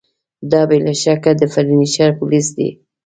دا 0.51 0.61
بې 0.69 0.77
له 0.85 0.93
شکه 1.01 1.31
د 1.37 1.41
فرنیچر 1.53 2.09
پولیس 2.19 2.47
دي 2.57 2.69